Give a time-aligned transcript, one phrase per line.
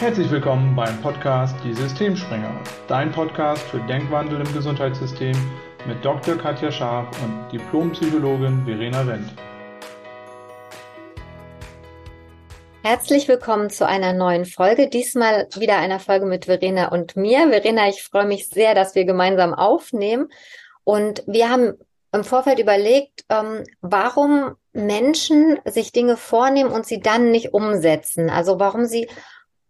[0.00, 5.34] Herzlich willkommen beim Podcast Die Systemspringer, dein Podcast für Denkwandel im Gesundheitssystem
[5.88, 6.36] mit Dr.
[6.36, 9.34] Katja Scharf und Diplompsychologin Verena Wendt.
[12.84, 14.88] Herzlich willkommen zu einer neuen Folge.
[14.88, 17.48] Diesmal wieder einer Folge mit Verena und mir.
[17.48, 20.28] Verena, ich freue mich sehr, dass wir gemeinsam aufnehmen.
[20.84, 21.72] Und wir haben
[22.12, 28.30] im Vorfeld überlegt, ähm, warum Menschen sich Dinge vornehmen und sie dann nicht umsetzen.
[28.30, 29.08] Also warum sie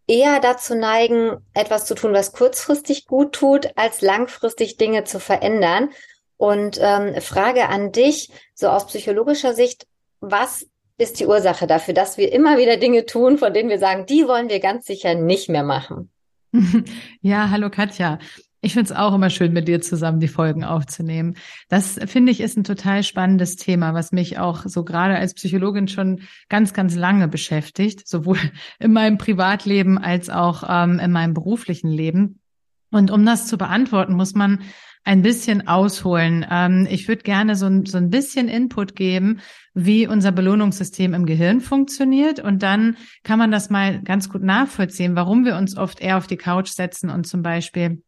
[0.09, 5.91] eher dazu neigen, etwas zu tun, was kurzfristig gut tut, als langfristig Dinge zu verändern.
[6.37, 9.87] Und ähm, Frage an dich, so aus psychologischer Sicht,
[10.21, 10.67] was
[10.97, 14.27] ist die Ursache dafür, dass wir immer wieder Dinge tun, von denen wir sagen, die
[14.27, 16.11] wollen wir ganz sicher nicht mehr machen?
[17.21, 18.19] Ja, hallo Katja.
[18.61, 21.37] Ich finde es auch immer schön, mit dir zusammen die Folgen aufzunehmen.
[21.69, 25.87] Das finde ich ist ein total spannendes Thema, was mich auch so gerade als Psychologin
[25.87, 28.39] schon ganz, ganz lange beschäftigt, sowohl
[28.81, 32.41] in meinem Privatleben als auch ähm, in meinem beruflichen Leben.
[32.91, 34.61] Und um das zu beantworten, muss man
[35.05, 36.45] ein bisschen ausholen.
[36.51, 39.39] Ähm, ich würde gerne so so ein bisschen Input geben,
[39.73, 42.41] wie unser Belohnungssystem im Gehirn funktioniert.
[42.41, 46.27] Und dann kann man das mal ganz gut nachvollziehen, warum wir uns oft eher auf
[46.27, 48.03] die Couch setzen und zum Beispiel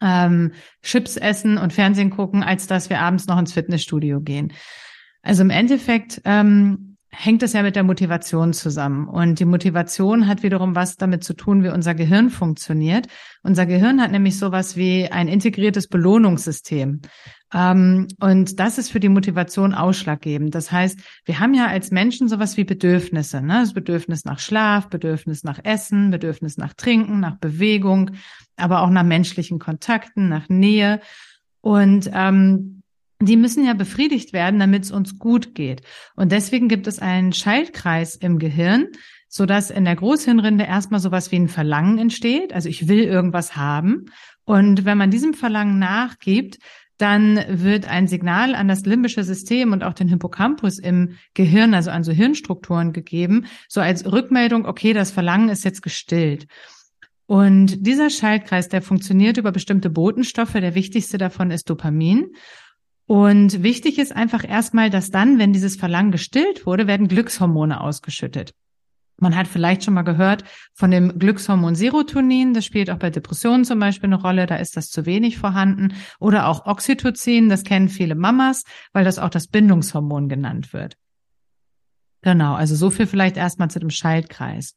[0.00, 4.52] ähm, Chips essen und Fernsehen gucken, als dass wir abends noch ins Fitnessstudio gehen.
[5.22, 9.08] Also im Endeffekt ähm, hängt es ja mit der Motivation zusammen.
[9.08, 13.06] Und die Motivation hat wiederum was damit zu tun, wie unser Gehirn funktioniert.
[13.42, 17.00] Unser Gehirn hat nämlich sowas wie ein integriertes Belohnungssystem.
[17.52, 20.54] Ähm, und das ist für die Motivation ausschlaggebend.
[20.54, 23.40] Das heißt, wir haben ja als Menschen sowas wie Bedürfnisse.
[23.40, 23.60] Ne?
[23.60, 28.10] Das Bedürfnis nach Schlaf, Bedürfnis nach Essen, Bedürfnis nach Trinken, nach Bewegung,
[28.56, 31.00] aber auch nach menschlichen Kontakten, nach Nähe.
[31.60, 32.82] Und ähm,
[33.20, 35.82] die müssen ja befriedigt werden, damit es uns gut geht.
[36.14, 38.88] Und deswegen gibt es einen Schaltkreis im Gehirn,
[39.28, 42.52] so dass in der Großhirnrinde erstmal sowas wie ein Verlangen entsteht.
[42.52, 44.06] Also ich will irgendwas haben.
[44.44, 46.58] Und wenn man diesem Verlangen nachgibt,
[46.98, 51.90] dann wird ein Signal an das limbische System und auch den Hippocampus im Gehirn, also
[51.90, 56.46] an so Hirnstrukturen gegeben, so als Rückmeldung, okay, das Verlangen ist jetzt gestillt.
[57.26, 60.54] Und dieser Schaltkreis, der funktioniert über bestimmte Botenstoffe.
[60.54, 62.32] Der wichtigste davon ist Dopamin.
[63.06, 68.54] Und wichtig ist einfach erstmal, dass dann, wenn dieses Verlangen gestillt wurde, werden Glückshormone ausgeschüttet.
[69.20, 72.54] Man hat vielleicht schon mal gehört von dem Glückshormon Serotonin.
[72.54, 74.46] Das spielt auch bei Depressionen zum Beispiel eine Rolle.
[74.46, 75.94] Da ist das zu wenig vorhanden.
[76.20, 77.48] Oder auch Oxytocin.
[77.48, 80.96] Das kennen viele Mamas, weil das auch das Bindungshormon genannt wird.
[82.22, 82.54] Genau.
[82.54, 84.74] Also so viel vielleicht erstmal zu dem Schaltkreis.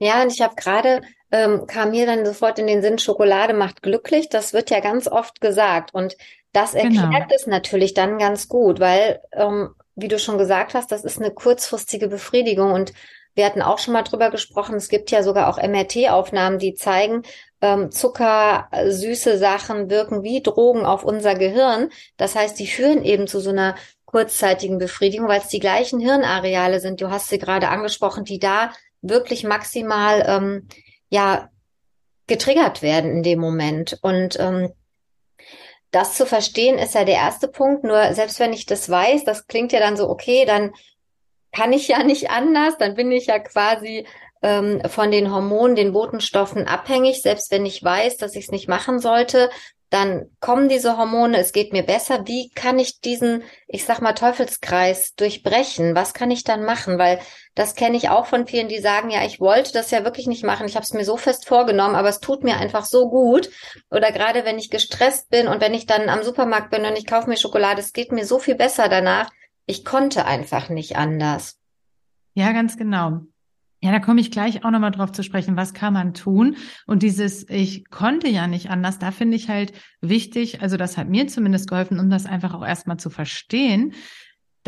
[0.00, 3.82] Ja, und ich habe gerade, ähm, kam mir dann sofort in den Sinn, Schokolade macht
[3.82, 4.28] glücklich.
[4.28, 5.94] Das wird ja ganz oft gesagt.
[5.94, 6.16] Und
[6.52, 7.34] das erklärt genau.
[7.34, 11.32] es natürlich dann ganz gut, weil, ähm, wie du schon gesagt hast, das ist eine
[11.32, 12.92] kurzfristige Befriedigung und
[13.38, 14.74] wir hatten auch schon mal drüber gesprochen.
[14.74, 17.22] Es gibt ja sogar auch MRT-Aufnahmen, die zeigen,
[17.60, 21.90] ähm, Zucker, süße Sachen wirken wie Drogen auf unser Gehirn.
[22.16, 23.76] Das heißt, die führen eben zu so einer
[24.06, 27.00] kurzzeitigen Befriedigung, weil es die gleichen Hirnareale sind.
[27.00, 28.72] Du hast sie gerade angesprochen, die da
[29.02, 30.68] wirklich maximal ähm,
[31.08, 31.48] ja
[32.26, 34.00] getriggert werden in dem Moment.
[34.02, 34.72] Und ähm,
[35.92, 37.84] das zu verstehen ist ja der erste Punkt.
[37.84, 40.72] Nur selbst wenn ich das weiß, das klingt ja dann so, okay, dann
[41.58, 44.06] kann ich ja nicht anders, dann bin ich ja quasi
[44.42, 48.68] ähm, von den Hormonen, den Botenstoffen abhängig, selbst wenn ich weiß, dass ich es nicht
[48.68, 49.50] machen sollte,
[49.90, 52.26] dann kommen diese Hormone, es geht mir besser.
[52.26, 55.94] Wie kann ich diesen, ich sag mal, Teufelskreis durchbrechen?
[55.94, 56.98] Was kann ich dann machen?
[56.98, 57.20] Weil
[57.54, 60.44] das kenne ich auch von vielen, die sagen, ja, ich wollte das ja wirklich nicht
[60.44, 60.66] machen.
[60.66, 63.48] Ich habe es mir so fest vorgenommen, aber es tut mir einfach so gut.
[63.90, 67.06] Oder gerade wenn ich gestresst bin und wenn ich dann am Supermarkt bin und ich
[67.06, 69.30] kaufe mir Schokolade, es geht mir so viel besser danach.
[69.68, 71.60] Ich konnte einfach nicht anders.
[72.32, 73.20] Ja, ganz genau.
[73.80, 76.56] Ja, da komme ich gleich auch nochmal drauf zu sprechen, was kann man tun?
[76.86, 81.10] Und dieses, ich konnte ja nicht anders, da finde ich halt wichtig, also das hat
[81.10, 83.92] mir zumindest geholfen, um das einfach auch erstmal zu verstehen,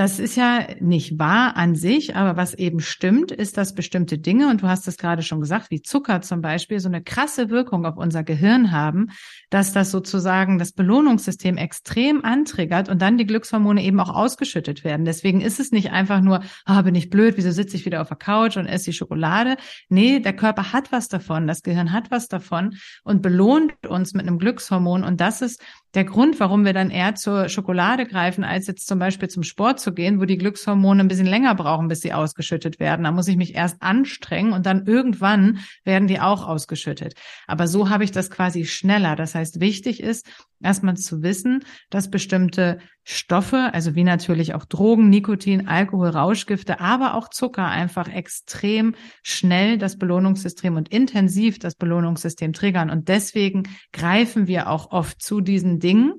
[0.00, 4.48] das ist ja nicht wahr an sich, aber was eben stimmt, ist, dass bestimmte Dinge,
[4.48, 7.84] und du hast es gerade schon gesagt, wie Zucker zum Beispiel, so eine krasse Wirkung
[7.84, 9.08] auf unser Gehirn haben,
[9.50, 15.04] dass das sozusagen das Belohnungssystem extrem antriggert und dann die Glückshormone eben auch ausgeschüttet werden.
[15.04, 18.08] Deswegen ist es nicht einfach nur, ah, bin ich blöd, wieso sitze ich wieder auf
[18.08, 19.58] der Couch und esse die Schokolade?
[19.90, 22.74] Nee, der Körper hat was davon, das Gehirn hat was davon
[23.04, 25.62] und belohnt uns mit einem Glückshormon und das ist
[25.94, 29.80] der Grund, warum wir dann eher zur Schokolade greifen, als jetzt zum Beispiel zum Sport
[29.80, 33.04] zu gehen, wo die Glückshormone ein bisschen länger brauchen, bis sie ausgeschüttet werden.
[33.04, 37.14] Da muss ich mich erst anstrengen und dann irgendwann werden die auch ausgeschüttet.
[37.48, 39.16] Aber so habe ich das quasi schneller.
[39.16, 40.26] Das heißt, wichtig ist,
[40.62, 47.14] erstmal zu wissen, dass bestimmte Stoffe, also wie natürlich auch Drogen, Nikotin, Alkohol, Rauschgifte, aber
[47.14, 52.90] auch Zucker einfach extrem schnell das Belohnungssystem und intensiv das Belohnungssystem triggern.
[52.90, 56.14] Und deswegen greifen wir auch oft zu diesen Dingen,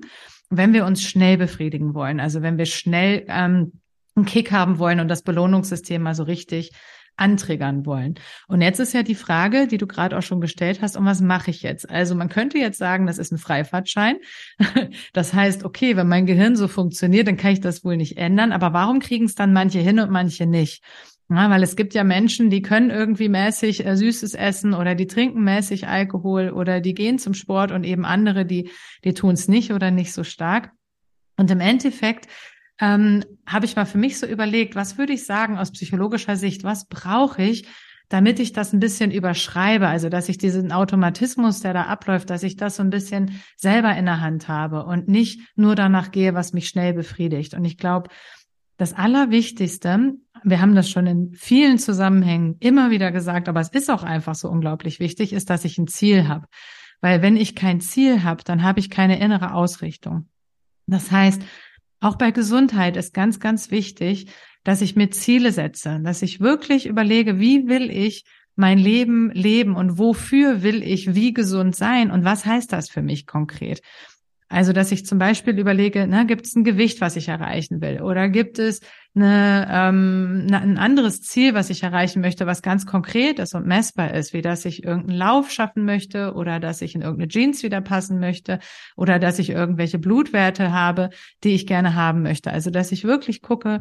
[0.50, 2.20] wenn wir uns schnell befriedigen wollen.
[2.20, 3.80] Also wenn wir schnell ähm,
[4.14, 6.72] einen Kick haben wollen und das Belohnungssystem mal so richtig
[7.16, 8.14] antriggern wollen.
[8.48, 11.20] Und jetzt ist ja die Frage, die du gerade auch schon gestellt hast, und was
[11.20, 11.88] mache ich jetzt?
[11.88, 14.16] Also man könnte jetzt sagen, das ist ein Freifahrtschein.
[15.12, 18.52] Das heißt, okay, wenn mein Gehirn so funktioniert, dann kann ich das wohl nicht ändern.
[18.52, 20.82] Aber warum kriegen es dann manche hin und manche nicht?
[21.34, 25.06] Ja, weil es gibt ja Menschen, die können irgendwie mäßig äh, Süßes essen oder die
[25.06, 28.70] trinken mäßig Alkohol oder die gehen zum Sport und eben andere, die,
[29.02, 30.72] die tun es nicht oder nicht so stark.
[31.38, 32.28] Und im Endeffekt
[32.80, 36.64] ähm, habe ich mal für mich so überlegt, was würde ich sagen aus psychologischer Sicht,
[36.64, 37.66] was brauche ich,
[38.10, 42.42] damit ich das ein bisschen überschreibe, also dass ich diesen Automatismus, der da abläuft, dass
[42.42, 46.34] ich das so ein bisschen selber in der Hand habe und nicht nur danach gehe,
[46.34, 47.54] was mich schnell befriedigt.
[47.54, 48.10] Und ich glaube,
[48.76, 53.90] das Allerwichtigste, wir haben das schon in vielen Zusammenhängen immer wieder gesagt, aber es ist
[53.90, 56.46] auch einfach so unglaublich wichtig, ist, dass ich ein Ziel habe.
[57.00, 60.28] Weil wenn ich kein Ziel habe, dann habe ich keine innere Ausrichtung.
[60.86, 61.42] Das heißt,
[62.00, 64.26] auch bei Gesundheit ist ganz, ganz wichtig,
[64.64, 68.24] dass ich mir Ziele setze, dass ich wirklich überlege, wie will ich
[68.54, 73.02] mein Leben leben und wofür will ich wie gesund sein und was heißt das für
[73.02, 73.80] mich konkret?
[74.52, 78.02] Also, dass ich zum Beispiel überlege, na, gibt es ein Gewicht, was ich erreichen will?
[78.02, 78.82] Oder gibt es
[79.14, 83.66] eine, ähm, eine, ein anderes Ziel, was ich erreichen möchte, was ganz konkret ist und
[83.66, 87.62] messbar ist, wie dass ich irgendeinen Lauf schaffen möchte oder dass ich in irgendeine Jeans
[87.62, 88.58] wieder passen möchte
[88.94, 91.08] oder dass ich irgendwelche Blutwerte habe,
[91.44, 92.50] die ich gerne haben möchte.
[92.50, 93.80] Also, dass ich wirklich gucke,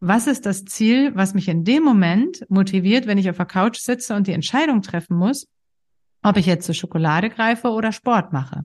[0.00, 3.78] was ist das Ziel, was mich in dem Moment motiviert, wenn ich auf der Couch
[3.78, 5.46] sitze und die Entscheidung treffen muss,
[6.24, 8.64] ob ich jetzt zur Schokolade greife oder Sport mache.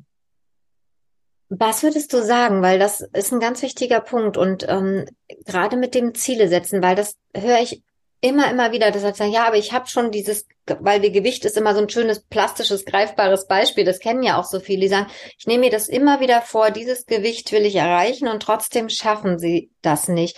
[1.49, 2.61] Was würdest du sagen?
[2.61, 5.05] Weil das ist ein ganz wichtiger Punkt und ähm,
[5.45, 7.81] gerade mit dem Ziele setzen, weil das höre ich
[8.21, 11.57] immer, immer wieder, dass sagen, ja, aber ich habe schon dieses, weil wie Gewicht ist
[11.57, 15.07] immer so ein schönes, plastisches, greifbares Beispiel, das kennen ja auch so viele, die sagen,
[15.37, 19.39] ich nehme mir das immer wieder vor, dieses Gewicht will ich erreichen und trotzdem schaffen
[19.39, 20.37] sie das nicht.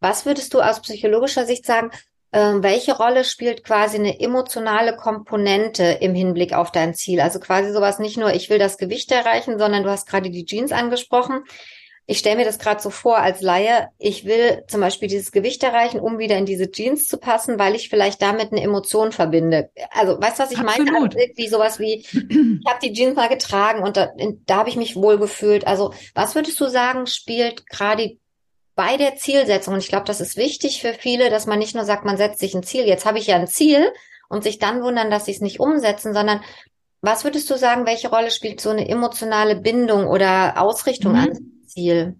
[0.00, 1.92] Was würdest du aus psychologischer Sicht sagen,
[2.32, 7.20] ähm, welche Rolle spielt quasi eine emotionale Komponente im Hinblick auf dein Ziel?
[7.20, 10.46] Also quasi sowas nicht nur, ich will das Gewicht erreichen, sondern du hast gerade die
[10.46, 11.44] Jeans angesprochen.
[12.06, 15.62] Ich stelle mir das gerade so vor als Laie, ich will zum Beispiel dieses Gewicht
[15.62, 19.70] erreichen, um wieder in diese Jeans zu passen, weil ich vielleicht damit eine Emotion verbinde.
[19.90, 20.90] Also weißt du, was ich Absolut.
[20.90, 21.04] meine?
[21.04, 24.10] Also irgendwie sowas wie, ich habe die Jeans mal getragen und da,
[24.46, 25.66] da habe ich mich wohl gefühlt.
[25.66, 28.16] Also was würdest du sagen, spielt gerade
[28.74, 31.84] bei der Zielsetzung, und ich glaube, das ist wichtig für viele, dass man nicht nur
[31.84, 33.92] sagt, man setzt sich ein Ziel, jetzt habe ich ja ein Ziel
[34.28, 36.40] und sich dann wundern, dass sie es nicht umsetzen, sondern
[37.02, 41.18] was würdest du sagen, welche Rolle spielt so eine emotionale Bindung oder Ausrichtung mhm.
[41.18, 42.16] an Ziel?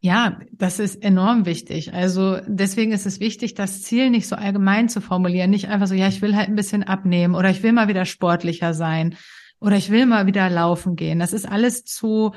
[0.00, 1.92] Ja, das ist enorm wichtig.
[1.92, 5.50] Also deswegen ist es wichtig, das Ziel nicht so allgemein zu formulieren.
[5.50, 8.04] Nicht einfach so, ja, ich will halt ein bisschen abnehmen oder ich will mal wieder
[8.04, 9.16] sportlicher sein
[9.58, 11.18] oder ich will mal wieder laufen gehen.
[11.18, 12.32] Das ist alles zu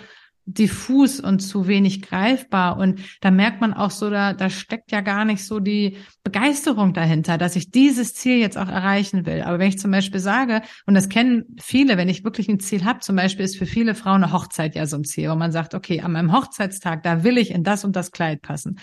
[0.45, 2.77] diffus und zu wenig greifbar.
[2.77, 6.93] Und da merkt man auch so, da, da steckt ja gar nicht so die Begeisterung
[6.93, 9.41] dahinter, dass ich dieses Ziel jetzt auch erreichen will.
[9.41, 12.83] Aber wenn ich zum Beispiel sage, und das kennen viele, wenn ich wirklich ein Ziel
[12.83, 15.51] habe, zum Beispiel ist für viele Frauen eine Hochzeit ja so ein Ziel, wo man
[15.51, 18.79] sagt, okay, an meinem Hochzeitstag, da will ich in das und das Kleid passen.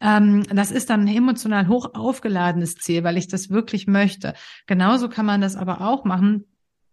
[0.00, 4.34] Ähm, das ist dann ein emotional hoch aufgeladenes Ziel, weil ich das wirklich möchte.
[4.66, 6.44] Genauso kann man das aber auch machen,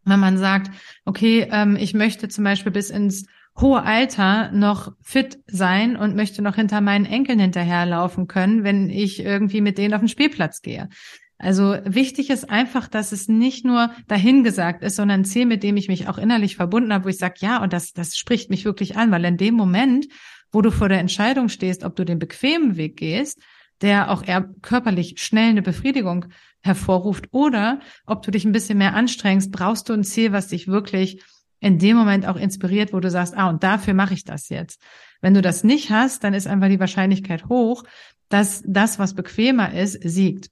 [0.06, 0.72] wenn man sagt,
[1.04, 3.26] okay, ähm, ich möchte zum Beispiel bis ins
[3.60, 9.20] hohe Alter noch fit sein und möchte noch hinter meinen Enkeln hinterherlaufen können, wenn ich
[9.20, 10.90] irgendwie mit denen auf den Spielplatz gehe.
[11.38, 15.78] Also wichtig ist einfach, dass es nicht nur dahingesagt ist, sondern ein Ziel, mit dem
[15.78, 18.64] ich mich auch innerlich verbunden habe, wo ich sage, ja, und das, das spricht mich
[18.64, 20.08] wirklich an, weil in dem Moment,
[20.52, 23.40] wo du vor der Entscheidung stehst, ob du den bequemen Weg gehst,
[23.82, 26.28] der auch eher körperlich schnell eine Befriedigung
[26.62, 30.68] hervorruft, oder ob du dich ein bisschen mehr anstrengst, brauchst du ein Ziel, was dich
[30.68, 31.22] wirklich
[31.66, 34.80] in dem Moment auch inspiriert, wo du sagst, ah, und dafür mache ich das jetzt.
[35.20, 37.84] Wenn du das nicht hast, dann ist einfach die Wahrscheinlichkeit hoch,
[38.30, 40.52] dass das, was bequemer ist, siegt.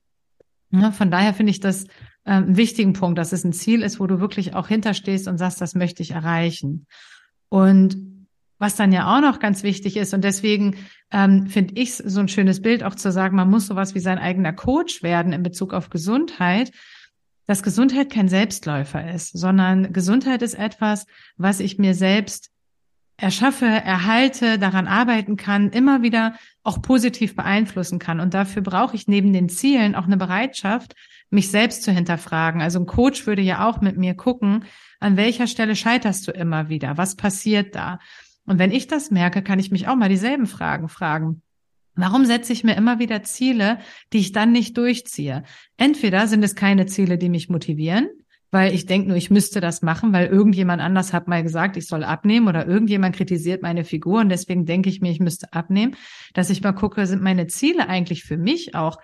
[0.71, 3.99] Ja, von daher finde ich das äh, einen wichtigen Punkt, dass es ein Ziel ist,
[3.99, 6.87] wo du wirklich auch hinterstehst und sagst, das möchte ich erreichen.
[7.47, 7.95] Und
[8.57, 10.77] was dann ja auch noch ganz wichtig ist, und deswegen
[11.11, 14.17] ähm, finde ich so ein schönes Bild auch zu sagen, man muss sowas wie sein
[14.17, 16.71] eigener Coach werden in Bezug auf Gesundheit,
[17.45, 21.05] dass Gesundheit kein Selbstläufer ist, sondern Gesundheit ist etwas,
[21.37, 22.51] was ich mir selbst
[23.17, 28.19] erschaffe, erhalte, daran arbeiten kann, immer wieder auch positiv beeinflussen kann.
[28.19, 30.95] Und dafür brauche ich neben den Zielen auch eine Bereitschaft,
[31.29, 32.61] mich selbst zu hinterfragen.
[32.61, 34.65] Also ein Coach würde ja auch mit mir gucken,
[34.99, 36.97] an welcher Stelle scheiterst du immer wieder?
[36.97, 37.99] Was passiert da?
[38.45, 41.41] Und wenn ich das merke, kann ich mich auch mal dieselben Fragen fragen.
[41.95, 43.79] Warum setze ich mir immer wieder Ziele,
[44.11, 45.43] die ich dann nicht durchziehe?
[45.77, 48.09] Entweder sind es keine Ziele, die mich motivieren,
[48.49, 51.87] weil ich denke nur, ich müsste das machen, weil irgendjemand anders hat mal gesagt, ich
[51.87, 55.95] soll abnehmen oder irgendjemand kritisiert meine Figur und deswegen denke ich mir, ich müsste abnehmen,
[56.33, 58.97] dass ich mal gucke, sind meine Ziele eigentlich für mich auch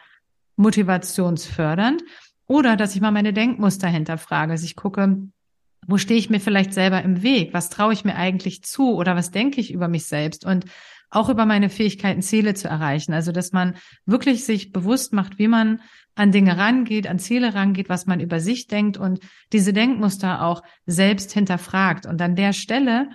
[0.55, 2.03] motivationsfördernd
[2.47, 5.17] oder dass ich mal meine Denkmuster hinterfrage, dass ich gucke,
[5.87, 7.53] wo stehe ich mir vielleicht selber im Weg?
[7.53, 10.45] Was traue ich mir eigentlich zu oder was denke ich über mich selbst?
[10.45, 10.65] Und
[11.09, 13.13] auch über meine Fähigkeiten, Ziele zu erreichen.
[13.13, 13.75] Also, dass man
[14.05, 15.81] wirklich sich bewusst macht, wie man
[16.15, 19.19] an Dinge rangeht, an Ziele rangeht, was man über sich denkt und
[19.53, 22.05] diese Denkmuster auch selbst hinterfragt.
[22.05, 23.09] Und an der Stelle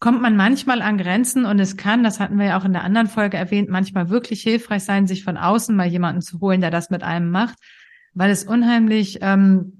[0.00, 2.84] kommt man manchmal an Grenzen und es kann, das hatten wir ja auch in der
[2.84, 6.70] anderen Folge erwähnt, manchmal wirklich hilfreich sein, sich von außen mal jemanden zu holen, der
[6.70, 7.58] das mit einem macht,
[8.14, 9.79] weil es unheimlich ähm,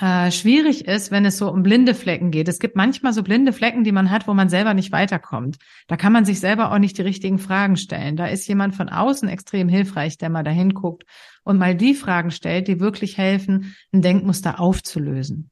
[0.00, 2.48] äh, schwierig ist, wenn es so um blinde Flecken geht.
[2.48, 5.58] Es gibt manchmal so blinde Flecken, die man hat, wo man selber nicht weiterkommt.
[5.88, 8.16] Da kann man sich selber auch nicht die richtigen Fragen stellen.
[8.16, 11.04] Da ist jemand von außen extrem hilfreich, der mal dahin guckt
[11.44, 15.50] und mal die Fragen stellt, die wirklich helfen, ein Denkmuster aufzulösen.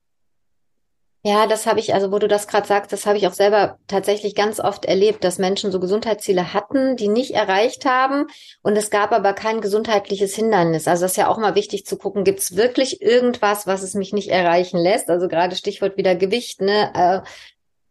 [1.24, 3.78] Ja, das habe ich, also wo du das gerade sagst, das habe ich auch selber
[3.88, 8.26] tatsächlich ganz oft erlebt, dass Menschen so Gesundheitsziele hatten, die nicht erreicht haben
[8.62, 10.86] und es gab aber kein gesundheitliches Hindernis.
[10.86, 13.94] Also das ist ja auch mal wichtig zu gucken, gibt es wirklich irgendwas, was es
[13.94, 15.10] mich nicht erreichen lässt?
[15.10, 16.92] Also gerade Stichwort wieder Gewicht, ne?
[16.94, 17.28] Äh,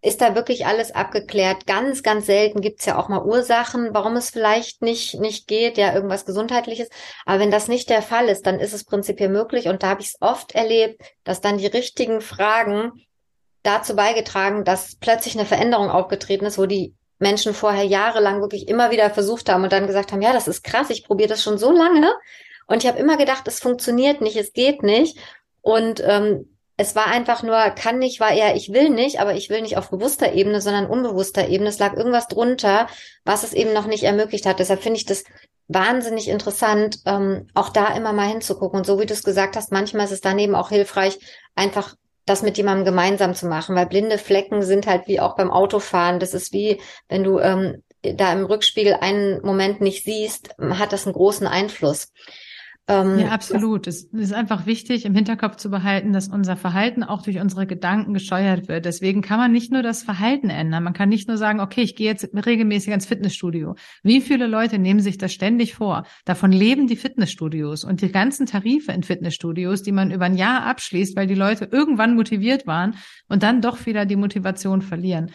[0.01, 1.65] ist da wirklich alles abgeklärt?
[1.67, 5.93] Ganz, ganz selten gibt's ja auch mal Ursachen, warum es vielleicht nicht, nicht geht, ja,
[5.93, 6.87] irgendwas Gesundheitliches.
[7.25, 9.67] Aber wenn das nicht der Fall ist, dann ist es prinzipiell möglich.
[9.67, 12.93] Und da habe ich es oft erlebt, dass dann die richtigen Fragen
[13.67, 18.91] dazu beigetragen, dass plötzlich eine Veränderung aufgetreten ist, wo die Menschen vorher jahrelang wirklich immer
[18.91, 21.57] wieder versucht haben und dann gesagt haben, ja, das ist krass, ich probiere das schon
[21.57, 22.13] so lange
[22.67, 25.17] und ich habe immer gedacht, es funktioniert nicht, es geht nicht
[25.61, 29.49] und ähm, es war einfach nur, kann nicht, war eher, ich will nicht, aber ich
[29.49, 31.69] will nicht auf bewusster Ebene, sondern unbewusster Ebene.
[31.69, 32.85] Es lag irgendwas drunter,
[33.25, 34.59] was es eben noch nicht ermöglicht hat.
[34.59, 35.23] Deshalb finde ich das
[35.67, 38.77] wahnsinnig interessant, ähm, auch da immer mal hinzugucken.
[38.77, 41.17] Und so wie du es gesagt hast, manchmal ist es daneben auch hilfreich,
[41.55, 41.95] einfach
[42.27, 46.19] das mit jemandem gemeinsam zu machen, weil blinde Flecken sind halt wie auch beim Autofahren.
[46.19, 51.05] Das ist wie, wenn du ähm, da im Rückspiegel einen Moment nicht siehst, hat das
[51.05, 52.11] einen großen Einfluss.
[52.89, 53.85] Ähm, ja, absolut.
[53.85, 58.13] Es ist einfach wichtig, im Hinterkopf zu behalten, dass unser Verhalten auch durch unsere Gedanken
[58.13, 58.85] gesteuert wird.
[58.85, 60.85] Deswegen kann man nicht nur das Verhalten ändern.
[60.85, 63.75] Man kann nicht nur sagen, okay, ich gehe jetzt regelmäßig ins Fitnessstudio.
[64.03, 66.05] Wie viele Leute nehmen sich das ständig vor?
[66.23, 70.65] Davon leben die Fitnessstudios und die ganzen Tarife in Fitnessstudios, die man über ein Jahr
[70.65, 72.95] abschließt, weil die Leute irgendwann motiviert waren
[73.27, 75.31] und dann doch wieder die Motivation verlieren.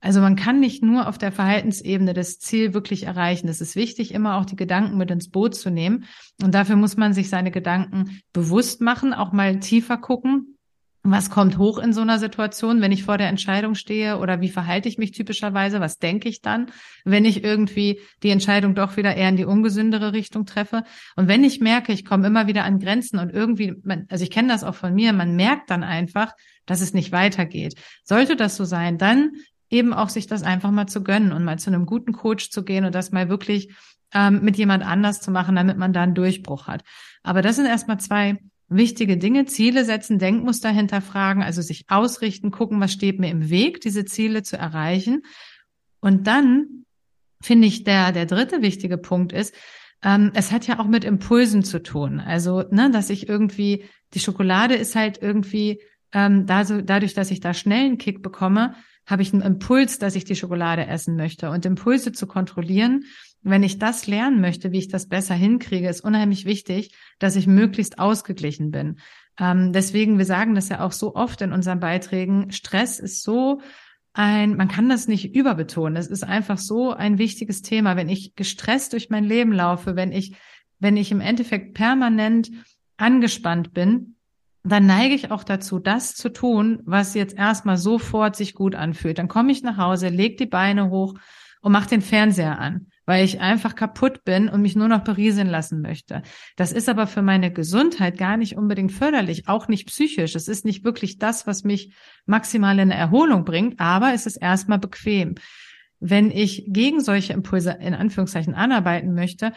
[0.00, 3.48] Also man kann nicht nur auf der Verhaltensebene das Ziel wirklich erreichen.
[3.48, 6.04] Es ist wichtig, immer auch die Gedanken mit ins Boot zu nehmen.
[6.42, 10.56] Und dafür muss man sich seine Gedanken bewusst machen, auch mal tiefer gucken.
[11.08, 14.48] Was kommt hoch in so einer Situation, wenn ich vor der Entscheidung stehe oder wie
[14.48, 15.80] verhalte ich mich typischerweise?
[15.80, 16.66] Was denke ich dann,
[17.04, 20.82] wenn ich irgendwie die Entscheidung doch wieder eher in die ungesündere Richtung treffe?
[21.14, 23.74] Und wenn ich merke, ich komme immer wieder an Grenzen und irgendwie,
[24.08, 26.32] also ich kenne das auch von mir, man merkt dann einfach,
[26.66, 27.76] dass es nicht weitergeht.
[28.02, 29.30] Sollte das so sein, dann
[29.70, 32.64] eben auch sich das einfach mal zu gönnen und mal zu einem guten Coach zu
[32.64, 33.74] gehen und das mal wirklich
[34.14, 36.84] ähm, mit jemand anders zu machen, damit man da einen Durchbruch hat.
[37.22, 39.46] Aber das sind erstmal zwei wichtige Dinge.
[39.46, 44.42] Ziele setzen, Denkmuster hinterfragen, also sich ausrichten, gucken, was steht mir im Weg, diese Ziele
[44.42, 45.22] zu erreichen.
[46.00, 46.84] Und dann
[47.42, 49.54] finde ich, der, der dritte wichtige Punkt ist,
[50.02, 52.20] ähm, es hat ja auch mit Impulsen zu tun.
[52.20, 55.80] Also, ne, dass ich irgendwie, die Schokolade ist halt irgendwie,
[56.16, 59.98] ähm, da so, dadurch, dass ich da schnell einen Kick bekomme, habe ich einen Impuls,
[59.98, 61.50] dass ich die Schokolade essen möchte.
[61.50, 63.04] Und Impulse zu kontrollieren,
[63.42, 67.46] wenn ich das lernen möchte, wie ich das besser hinkriege, ist unheimlich wichtig, dass ich
[67.46, 68.96] möglichst ausgeglichen bin.
[69.38, 73.60] Ähm, deswegen, wir sagen das ja auch so oft in unseren Beiträgen, Stress ist so
[74.14, 75.96] ein, man kann das nicht überbetonen.
[75.96, 77.94] Es ist einfach so ein wichtiges Thema.
[77.94, 80.34] Wenn ich gestresst durch mein Leben laufe, wenn ich,
[80.78, 82.50] wenn ich im Endeffekt permanent
[82.96, 84.15] angespannt bin,
[84.68, 89.18] dann neige ich auch dazu, das zu tun, was jetzt erstmal sofort sich gut anfühlt.
[89.18, 91.14] Dann komme ich nach Hause, leg die Beine hoch
[91.60, 95.48] und mach den Fernseher an, weil ich einfach kaputt bin und mich nur noch berieseln
[95.48, 96.22] lassen möchte.
[96.56, 100.34] Das ist aber für meine Gesundheit gar nicht unbedingt förderlich, auch nicht psychisch.
[100.34, 101.94] Es ist nicht wirklich das, was mich
[102.24, 105.34] maximal in eine Erholung bringt, aber es ist erstmal bequem.
[105.98, 109.52] Wenn ich gegen solche Impulse in Anführungszeichen anarbeiten möchte,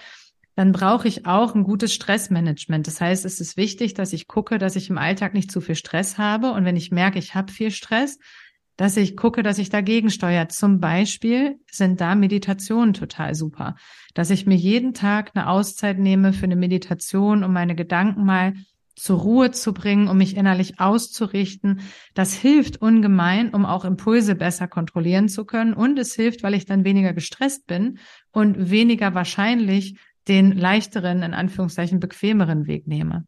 [0.60, 2.86] dann brauche ich auch ein gutes Stressmanagement.
[2.86, 5.76] Das heißt, es ist wichtig, dass ich gucke, dass ich im Alltag nicht zu viel
[5.76, 6.52] Stress habe.
[6.52, 8.20] Und wenn ich merke, ich habe viel Stress,
[8.76, 10.50] dass ich gucke, dass ich dagegen steuere.
[10.50, 13.78] Zum Beispiel sind da Meditationen total super,
[14.14, 18.52] dass ich mir jeden Tag eine Auszeit nehme für eine Meditation, um meine Gedanken mal
[18.98, 21.80] zur Ruhe zu bringen, um mich innerlich auszurichten.
[22.16, 25.74] Das hilft ungemein, um auch Impulse besser kontrollieren zu können.
[25.74, 28.00] Und es hilft, weil ich dann weniger gestresst bin
[28.32, 29.98] und weniger wahrscheinlich
[30.30, 33.26] den leichteren, in Anführungszeichen bequemeren Weg nehme.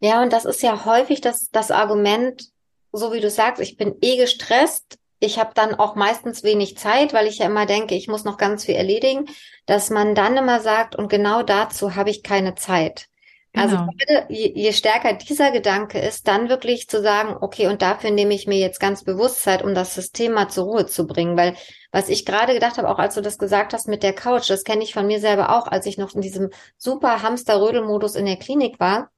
[0.00, 2.50] Ja, und das ist ja häufig das, das Argument,
[2.92, 4.98] so wie du sagst, ich bin eh gestresst.
[5.20, 8.36] Ich habe dann auch meistens wenig Zeit, weil ich ja immer denke, ich muss noch
[8.36, 9.26] ganz viel erledigen,
[9.66, 13.06] dass man dann immer sagt, und genau dazu habe ich keine Zeit.
[13.54, 13.90] Also genau.
[14.08, 18.34] Also je, je stärker dieser Gedanke ist, dann wirklich zu sagen, okay, und dafür nehme
[18.34, 21.36] ich mir jetzt ganz bewusst Zeit, um das System mal zur Ruhe zu bringen.
[21.36, 21.54] Weil
[21.90, 24.64] was ich gerade gedacht habe, auch als du das gesagt hast mit der Couch, das
[24.64, 28.36] kenne ich von mir selber auch, als ich noch in diesem super Hamster-Rödel-Modus in der
[28.36, 29.10] Klinik war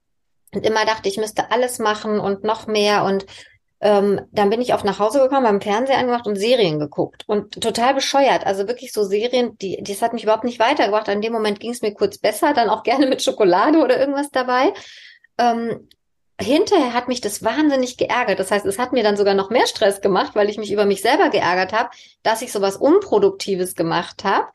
[0.52, 3.26] und immer dachte, ich müsste alles machen und noch mehr und
[3.84, 7.24] ähm, dann bin ich auf nach Hause gekommen, beim Fernseher angemacht und Serien geguckt.
[7.26, 8.46] Und total bescheuert.
[8.46, 11.06] Also wirklich so Serien, die, das hat mich überhaupt nicht weitergebracht.
[11.08, 14.30] In dem Moment ging es mir kurz besser, dann auch gerne mit Schokolade oder irgendwas
[14.30, 14.72] dabei.
[15.36, 15.86] Ähm,
[16.40, 18.38] hinterher hat mich das wahnsinnig geärgert.
[18.38, 20.86] Das heißt, es hat mir dann sogar noch mehr Stress gemacht, weil ich mich über
[20.86, 21.90] mich selber geärgert habe,
[22.22, 24.46] dass ich sowas Unproduktives gemacht habe.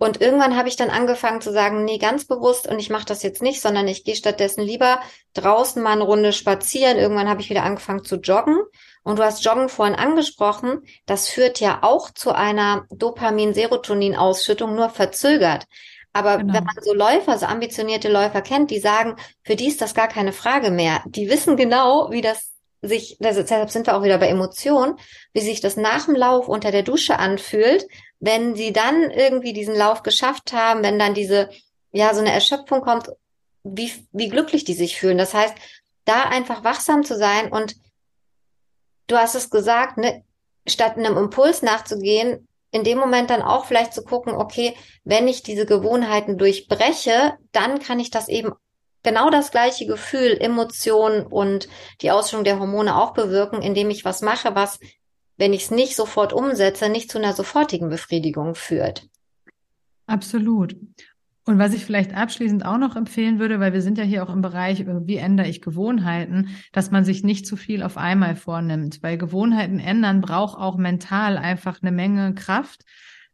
[0.00, 3.22] Und irgendwann habe ich dann angefangen zu sagen, nee, ganz bewusst und ich mache das
[3.22, 4.98] jetzt nicht, sondern ich gehe stattdessen lieber
[5.34, 6.96] draußen mal eine Runde spazieren.
[6.96, 8.56] Irgendwann habe ich wieder angefangen zu joggen.
[9.02, 10.86] Und du hast Joggen vorhin angesprochen.
[11.04, 15.66] Das führt ja auch zu einer Dopamin-Serotonin-Ausschüttung, nur verzögert.
[16.14, 16.54] Aber genau.
[16.54, 20.08] wenn man so Läufer, so ambitionierte Läufer kennt, die sagen, für die ist das gar
[20.08, 21.02] keine Frage mehr.
[21.04, 24.96] Die wissen genau, wie das sich, deshalb sind wir auch wieder bei Emotionen,
[25.32, 27.86] wie sich das nach dem Lauf unter der Dusche anfühlt,
[28.20, 31.50] wenn sie dann irgendwie diesen Lauf geschafft haben, wenn dann diese,
[31.92, 33.10] ja, so eine Erschöpfung kommt,
[33.62, 35.18] wie, wie glücklich die sich fühlen.
[35.18, 35.54] Das heißt,
[36.04, 37.76] da einfach wachsam zu sein und
[39.06, 40.24] du hast es gesagt, ne,
[40.66, 45.42] statt einem Impuls nachzugehen, in dem Moment dann auch vielleicht zu gucken, okay, wenn ich
[45.42, 48.52] diese Gewohnheiten durchbreche, dann kann ich das eben
[49.02, 51.68] genau das gleiche Gefühl, Emotionen und
[52.00, 54.78] die Ausschüttung der Hormone auch bewirken, indem ich was mache, was
[55.40, 59.08] wenn ich es nicht sofort umsetze, nicht zu einer sofortigen Befriedigung führt.
[60.06, 60.76] Absolut.
[61.46, 64.32] Und was ich vielleicht abschließend auch noch empfehlen würde, weil wir sind ja hier auch
[64.32, 68.36] im Bereich, äh, wie ändere ich Gewohnheiten, dass man sich nicht zu viel auf einmal
[68.36, 72.84] vornimmt, weil Gewohnheiten ändern braucht auch mental einfach eine Menge Kraft,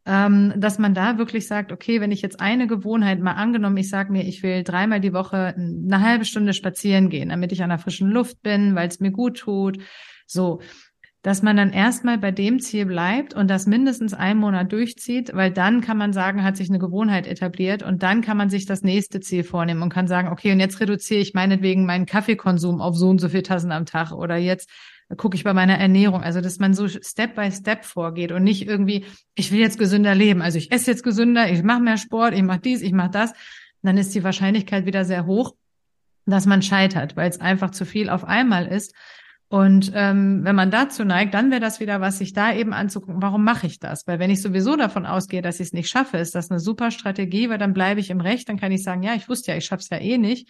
[0.06, 3.88] ähm, dass man da wirklich sagt, okay, wenn ich jetzt eine Gewohnheit mal angenommen, ich
[3.88, 7.70] sage mir, ich will dreimal die Woche eine halbe Stunde spazieren gehen, damit ich an
[7.70, 9.78] der frischen Luft bin, weil es mir gut tut,
[10.26, 10.60] so.
[11.22, 15.50] Dass man dann erstmal bei dem Ziel bleibt und das mindestens einen Monat durchzieht, weil
[15.50, 18.82] dann kann man sagen, hat sich eine Gewohnheit etabliert und dann kann man sich das
[18.82, 22.94] nächste Ziel vornehmen und kann sagen, okay, und jetzt reduziere ich meinetwegen meinen Kaffeekonsum auf
[22.94, 24.70] so und so viel Tassen am Tag oder jetzt
[25.16, 28.66] gucke ich bei meiner Ernährung, also dass man so Step by Step vorgeht und nicht
[28.66, 32.34] irgendwie, ich will jetzt gesünder leben, also ich esse jetzt gesünder, ich mache mehr Sport,
[32.34, 33.32] ich mache dies, ich mache das,
[33.82, 35.54] dann ist die Wahrscheinlichkeit wieder sehr hoch,
[36.26, 38.94] dass man scheitert, weil es einfach zu viel auf einmal ist.
[39.48, 43.22] Und ähm, wenn man dazu neigt, dann wäre das wieder was, sich da eben anzugucken,
[43.22, 44.04] warum mache ich das?
[44.08, 46.90] Weil wenn ich sowieso davon ausgehe, dass ich es nicht schaffe, ist das eine super
[46.90, 49.56] Strategie, weil dann bleibe ich im Recht, dann kann ich sagen, ja, ich wusste ja,
[49.56, 50.48] ich schaff's ja eh nicht.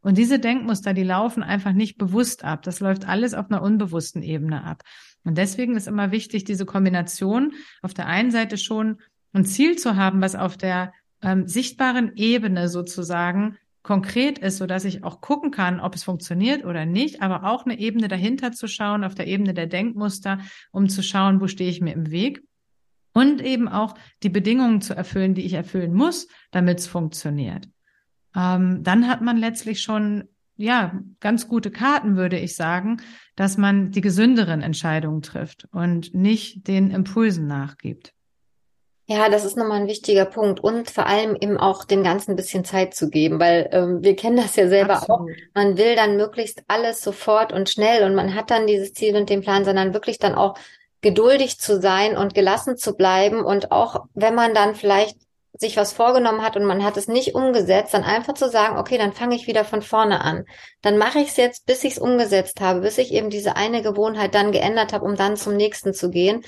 [0.00, 2.62] Und diese Denkmuster, die laufen einfach nicht bewusst ab.
[2.62, 4.82] Das läuft alles auf einer unbewussten Ebene ab.
[5.24, 9.00] Und deswegen ist immer wichtig, diese Kombination auf der einen Seite schon
[9.32, 14.84] ein Ziel zu haben, was auf der ähm, sichtbaren Ebene sozusagen konkret ist, so dass
[14.84, 18.68] ich auch gucken kann, ob es funktioniert oder nicht, aber auch eine Ebene dahinter zu
[18.68, 20.40] schauen, auf der Ebene der Denkmuster,
[20.72, 22.42] um zu schauen, wo stehe ich mir im Weg
[23.14, 27.68] und eben auch die Bedingungen zu erfüllen, die ich erfüllen muss, damit es funktioniert.
[28.38, 33.00] Ähm, dann hat man letztlich schon ja ganz gute Karten, würde ich sagen,
[33.36, 38.12] dass man die gesünderen Entscheidungen trifft und nicht den Impulsen nachgibt.
[39.10, 42.36] Ja, das ist nochmal ein wichtiger Punkt und vor allem eben auch dem Ganzen ein
[42.36, 45.30] bisschen Zeit zu geben, weil ähm, wir kennen das ja selber Absolut.
[45.30, 45.34] auch.
[45.54, 49.30] Man will dann möglichst alles sofort und schnell und man hat dann dieses Ziel und
[49.30, 50.58] den Plan, sondern wirklich dann auch
[51.00, 55.16] geduldig zu sein und gelassen zu bleiben und auch wenn man dann vielleicht
[55.58, 58.96] sich was vorgenommen hat und man hat es nicht umgesetzt, dann einfach zu sagen, okay,
[58.96, 60.44] dann fange ich wieder von vorne an.
[60.82, 63.82] Dann mache ich es jetzt, bis ich es umgesetzt habe, bis ich eben diese eine
[63.82, 66.44] Gewohnheit dann geändert habe, um dann zum nächsten zu gehen.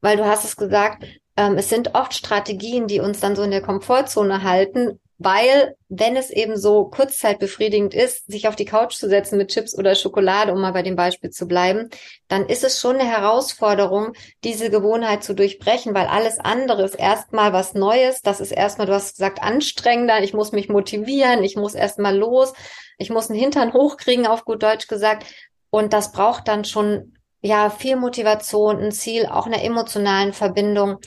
[0.00, 1.04] Weil du hast es gesagt,
[1.36, 6.16] ähm, es sind oft Strategien, die uns dann so in der Komfortzone halten, weil, wenn
[6.16, 10.52] es eben so kurzzeitbefriedigend ist, sich auf die Couch zu setzen mit Chips oder Schokolade,
[10.52, 11.90] um mal bei dem Beispiel zu bleiben,
[12.28, 14.12] dann ist es schon eine Herausforderung,
[14.44, 18.22] diese Gewohnheit zu durchbrechen, weil alles andere ist erstmal was Neues.
[18.22, 20.22] Das ist erstmal, du hast gesagt, anstrengender.
[20.22, 21.42] Ich muss mich motivieren.
[21.42, 22.52] Ich muss erstmal los.
[22.96, 25.26] Ich muss einen Hintern hochkriegen, auf gut Deutsch gesagt.
[25.70, 30.98] Und das braucht dann schon ja, viel Motivation, ein Ziel, auch einer emotionalen Verbindung.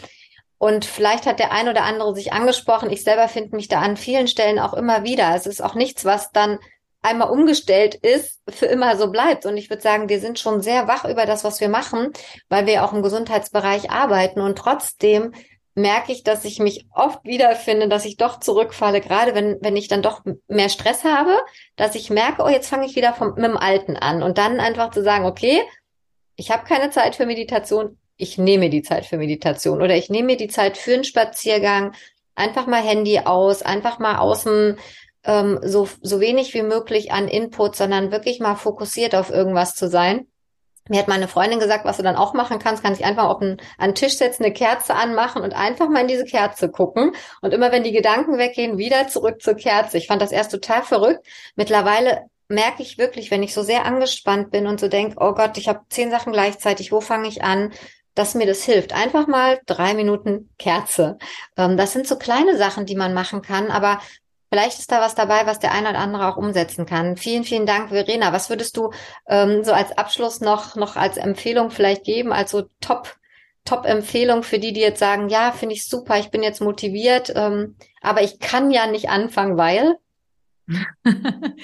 [0.62, 2.92] Und vielleicht hat der ein oder andere sich angesprochen.
[2.92, 5.34] Ich selber finde mich da an vielen Stellen auch immer wieder.
[5.34, 6.60] Es ist auch nichts, was dann
[7.02, 9.48] einmal umgestellt ist, für immer so bleibt.
[9.48, 12.14] Und ich würde sagen, wir sind schon sehr wach über das, was wir machen,
[12.48, 14.40] weil wir auch im Gesundheitsbereich arbeiten.
[14.40, 15.34] Und trotzdem
[15.74, 19.88] merke ich, dass ich mich oft wiederfinde, dass ich doch zurückfalle, gerade wenn, wenn ich
[19.88, 21.40] dann doch mehr Stress habe,
[21.76, 24.22] dass ich merke, oh, jetzt fange ich wieder vom, mit dem Alten an.
[24.22, 25.60] Und dann einfach zu sagen, okay,
[26.36, 30.28] ich habe keine Zeit für Meditation, ich nehme die Zeit für Meditation oder ich nehme
[30.28, 31.94] mir die Zeit für einen Spaziergang,
[32.36, 34.78] einfach mal Handy aus, einfach mal außen
[35.24, 39.88] ähm, so, so wenig wie möglich an Input, sondern wirklich mal fokussiert auf irgendwas zu
[39.88, 40.28] sein.
[40.90, 43.42] Mir hat meine Freundin gesagt, was du dann auch machen kannst, kann ich einfach auf
[43.42, 47.14] einen, an den Tisch setzen, eine Kerze anmachen und einfach mal in diese Kerze gucken.
[47.42, 49.98] Und immer wenn die Gedanken weggehen, wieder zurück zur Kerze.
[49.98, 51.26] Ich fand das erst total verrückt.
[51.56, 55.58] Mittlerweile merke ich wirklich, wenn ich so sehr angespannt bin und so denke, oh Gott,
[55.58, 57.72] ich habe zehn Sachen gleichzeitig, wo fange ich an?
[58.16, 58.94] Dass mir das hilft.
[58.94, 61.18] Einfach mal drei Minuten Kerze.
[61.58, 64.00] Ähm, das sind so kleine Sachen, die man machen kann, aber
[64.52, 67.16] vielleicht ist da was dabei, was der eine oder andere auch umsetzen kann.
[67.16, 68.34] Vielen, vielen Dank, Verena.
[68.34, 68.92] Was würdest du
[69.28, 73.16] ähm, so als Abschluss noch, noch als Empfehlung vielleicht geben, als so Top,
[73.64, 77.76] Top-Empfehlung für die, die jetzt sagen, ja, finde ich super, ich bin jetzt motiviert, ähm,
[78.02, 79.96] aber ich kann ja nicht anfangen, weil?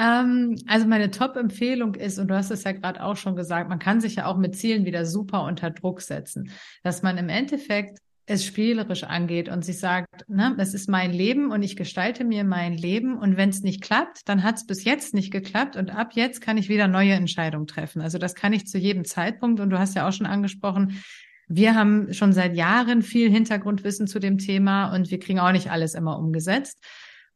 [0.00, 3.78] Ähm, also meine Top-Empfehlung ist, und du hast es ja gerade auch schon gesagt, man
[3.78, 6.50] kann sich ja auch mit Zielen wieder super unter Druck setzen,
[6.82, 11.50] dass man im Endeffekt es spielerisch angeht und sich sagt, ne, das ist mein Leben
[11.50, 14.84] und ich gestalte mir mein Leben und wenn es nicht klappt, dann hat es bis
[14.84, 18.00] jetzt nicht geklappt und ab jetzt kann ich wieder neue Entscheidungen treffen.
[18.00, 21.02] Also das kann ich zu jedem Zeitpunkt und du hast ja auch schon angesprochen,
[21.48, 25.70] wir haben schon seit Jahren viel Hintergrundwissen zu dem Thema und wir kriegen auch nicht
[25.72, 26.78] alles immer umgesetzt.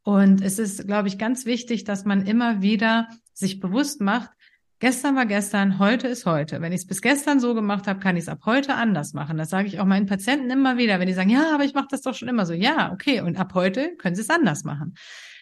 [0.05, 4.29] Und es ist, glaube ich, ganz wichtig, dass man immer wieder sich bewusst macht,
[4.77, 6.61] gestern war gestern, heute ist heute.
[6.61, 9.35] Wenn ich es bis gestern so gemacht habe, kann ich es ab heute anders machen.
[9.35, 11.87] Das sage ich auch meinen Patienten immer wieder, wenn die sagen, ja, aber ich mache
[11.89, 12.53] das doch schon immer so.
[12.53, 14.93] Ja, okay, und ab heute können sie es anders machen.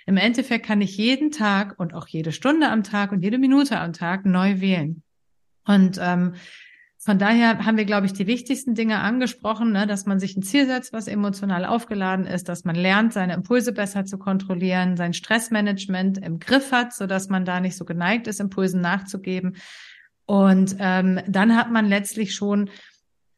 [0.05, 3.81] Im Endeffekt kann ich jeden Tag und auch jede Stunde am Tag und jede Minute
[3.81, 5.03] am Tag neu wählen.
[5.65, 6.35] Und ähm,
[7.05, 10.41] von daher haben wir, glaube ich, die wichtigsten Dinge angesprochen, ne, dass man sich ein
[10.41, 15.13] Ziel setzt, was emotional aufgeladen ist, dass man lernt, seine Impulse besser zu kontrollieren, sein
[15.13, 19.57] Stressmanagement im Griff hat, so dass man da nicht so geneigt ist, Impulsen nachzugeben.
[20.25, 22.69] Und ähm, dann hat man letztlich schon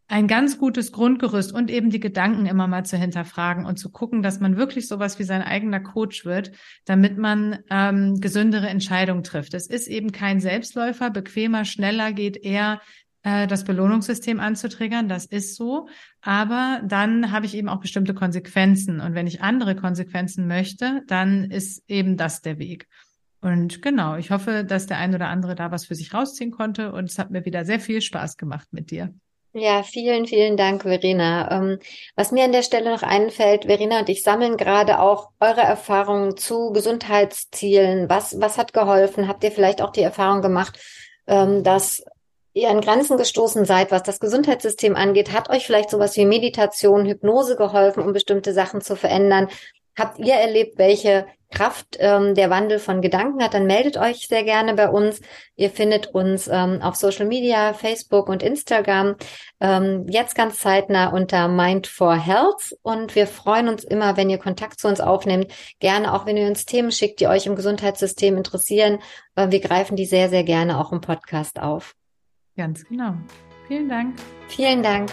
[0.08, 4.22] ein ganz gutes Grundgerüst und eben die Gedanken immer mal zu hinterfragen und zu gucken,
[4.22, 6.52] dass man wirklich sowas wie sein eigener Coach wird,
[6.86, 9.56] damit man ähm, gesündere Entscheidungen trifft.
[9.56, 12.82] Es ist eben kein Selbstläufer, bequemer, schneller geht eher
[13.26, 15.10] äh, das Belohnungssystem anzutriggern.
[15.10, 15.88] Das ist so.
[16.22, 19.02] Aber dann habe ich eben auch bestimmte Konsequenzen.
[19.02, 22.88] Und wenn ich andere Konsequenzen möchte, dann ist eben das der Weg.
[23.42, 26.94] Und genau, ich hoffe, dass der ein oder andere da was für sich rausziehen konnte.
[26.94, 29.14] Und es hat mir wieder sehr viel Spaß gemacht mit dir.
[29.54, 31.50] Ja, vielen, vielen Dank, Verena.
[31.50, 31.80] Ähm,
[32.16, 36.36] was mir an der Stelle noch einfällt, Verena und ich sammeln gerade auch eure Erfahrungen
[36.36, 38.10] zu Gesundheitszielen.
[38.10, 39.28] Was, was hat geholfen?
[39.30, 40.78] Habt ihr vielleicht auch die Erfahrung gemacht,
[41.28, 42.04] ähm, dass
[42.56, 45.34] ihr an Grenzen gestoßen seid, was das Gesundheitssystem angeht?
[45.34, 49.50] Hat euch vielleicht sowas wie Meditation, Hypnose geholfen, um bestimmte Sachen zu verändern?
[49.98, 53.54] Habt ihr erlebt, welche Kraft ähm, der Wandel von Gedanken hat?
[53.54, 55.20] Dann meldet euch sehr gerne bei uns.
[55.58, 59.16] Ihr findet uns ähm, auf Social Media, Facebook und Instagram.
[59.60, 62.76] Ähm, jetzt ganz zeitnah unter Mind for Health.
[62.84, 65.52] Und wir freuen uns immer, wenn ihr Kontakt zu uns aufnehmt.
[65.80, 69.00] Gerne auch, wenn ihr uns Themen schickt, die euch im Gesundheitssystem interessieren.
[69.36, 71.96] Äh, wir greifen die sehr, sehr gerne auch im Podcast auf.
[72.56, 73.16] Ganz genau.
[73.68, 74.16] Vielen Dank.
[74.48, 75.10] Vielen Dank.